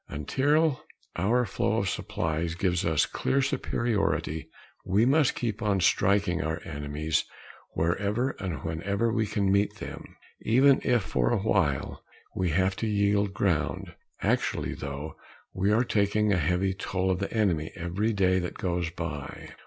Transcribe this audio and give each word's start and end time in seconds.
Until 0.09 0.83
our 1.15 1.45
flow 1.45 1.77
of 1.77 1.87
supplies 1.87 2.55
gives 2.55 2.83
us 2.85 3.05
clear 3.05 3.39
superiority 3.39 4.49
we 4.83 5.05
must 5.05 5.35
keep 5.35 5.61
on 5.61 5.79
striking 5.79 6.41
our 6.41 6.59
enemies 6.65 7.23
wherever 7.75 8.31
and 8.39 8.63
whenever 8.63 9.13
we 9.13 9.27
can 9.27 9.51
meet 9.51 9.75
them, 9.75 10.15
even 10.41 10.81
if, 10.83 11.03
for 11.03 11.29
a 11.29 11.37
while, 11.43 12.03
we 12.35 12.49
have 12.49 12.75
to 12.77 12.87
yield 12.87 13.35
ground. 13.35 13.93
Actually, 14.23 14.73
though, 14.73 15.17
we 15.53 15.71
are 15.71 15.83
taking 15.83 16.33
a 16.33 16.37
heavy 16.39 16.73
toll 16.73 17.11
of 17.11 17.19
the 17.19 17.31
enemy 17.31 17.71
every 17.75 18.11
day 18.11 18.39
that 18.39 18.55
goes 18.55 18.89
by. 18.89 19.49